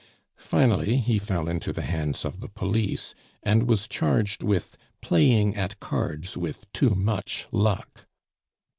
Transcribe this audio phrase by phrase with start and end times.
[0.39, 3.13] Finally he fell into the hands of the police,
[3.43, 8.07] and was charged with playing at cards with too much luck.